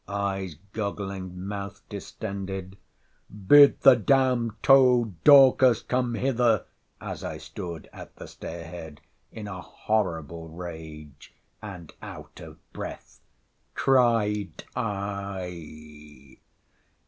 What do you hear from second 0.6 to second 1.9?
goggling, mouth